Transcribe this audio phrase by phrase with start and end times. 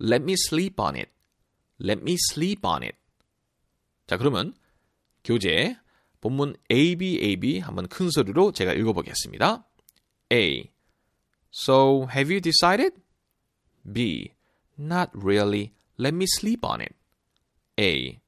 [0.00, 1.10] Let me sleep on it.
[1.80, 2.96] Let me sleep on it.
[4.06, 4.54] 자, 그러면
[5.24, 5.76] 교재
[6.20, 9.64] 본문 A, B, A, B 한번 큰 소리로 제가 읽어보겠습니다.
[10.32, 10.70] A.
[11.52, 13.00] So, have you decided?
[13.90, 14.32] B.
[14.78, 15.72] Not really.
[15.98, 16.94] Let me sleep on it.
[17.78, 18.20] A.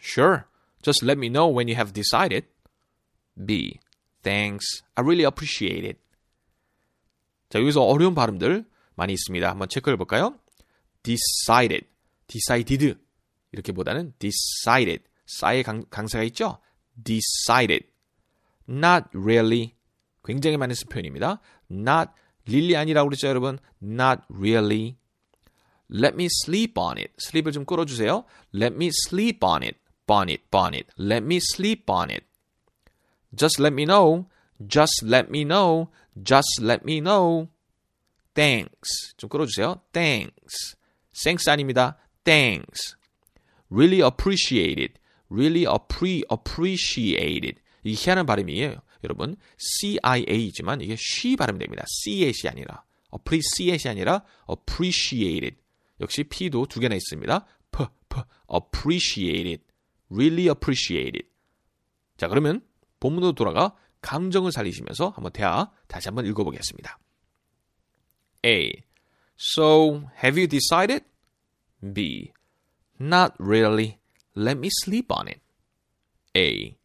[0.00, 0.44] Sure.
[0.82, 2.46] Just let me know when you have decided.
[3.34, 3.80] B.
[4.22, 4.82] Thanks.
[4.96, 6.00] I really appreciate it.
[7.48, 9.48] 자, 여기서 어려운 발음들 많이 있습니다.
[9.48, 10.38] 한번 체크해 볼까요?
[11.02, 11.86] Decided,
[12.26, 12.98] decided
[13.52, 16.58] 이렇게 보다는 decided, 싸의 강, 강사가 있죠?
[17.02, 17.86] decided,
[18.68, 19.74] not really
[20.24, 21.40] 굉장히 많은 쓰 표현입니다.
[21.70, 22.10] not
[22.46, 23.58] really 아니라고 그랬죠, 여러분?
[23.82, 24.96] not really.
[25.90, 27.12] Let me sleep on it.
[27.18, 28.24] sleep을 좀 끌어주세요.
[28.54, 29.78] Let me sleep on it.
[30.08, 30.88] on it, on it.
[30.98, 32.24] Let me sleep on it.
[33.34, 34.26] Just let me know.
[34.66, 35.90] Just let me know.
[36.20, 37.48] Just let me know.
[38.34, 39.14] Thanks.
[39.16, 39.80] 좀 끌어주세요.
[39.92, 40.76] Thanks.
[41.12, 41.98] Thanks 아닙니다.
[42.24, 42.96] Thanks.
[43.70, 45.00] Really appreciate it.
[45.30, 47.60] Really appre, appreciate it.
[47.84, 48.80] 이 희한한 발음이에요.
[49.04, 51.84] 여러분, CIA지만 이게 쉬 발음됩니다.
[51.86, 52.84] CAT이 아니라.
[53.12, 55.56] appreciate이 아니라 appreciate it.
[56.00, 57.46] 역시 P도 두 개나 있습니다.
[57.70, 58.20] P, P,
[58.52, 59.64] appreciate it.
[60.10, 61.28] Really appreciate it.
[62.16, 62.62] 자, 그러면
[63.00, 66.98] 본문으로 돌아가 감정을 살리시면서 한번 대화 다시 한번 읽어보겠습니다.
[68.44, 68.72] A.
[69.37, 71.03] So, have you decided?
[71.81, 72.33] B.
[72.99, 73.99] Not really.
[74.35, 75.41] Let me sleep on it.
[76.35, 76.77] A.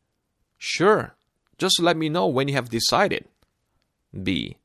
[0.59, 1.15] Sure.
[1.57, 3.25] Just let me know when you have decided.
[4.13, 4.57] B.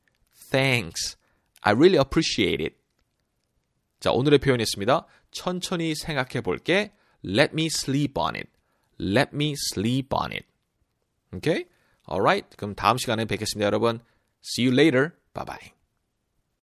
[0.52, 1.16] Thanks.
[1.64, 2.76] I really appreciate it.
[4.00, 5.06] 자, 오늘의 표현이었습니다.
[5.32, 6.92] 천천히 생각해 볼게.
[7.24, 8.50] Let me sleep on it.
[9.00, 10.46] Let me sleep on it.
[11.34, 11.66] Okay?
[12.10, 12.58] Alright.
[12.58, 14.02] 그럼 다음 시간에 뵙겠습니다, 여러분.
[14.44, 15.16] See you later.
[15.34, 15.77] Bye bye.